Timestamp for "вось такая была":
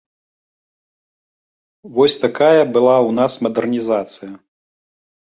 1.99-2.97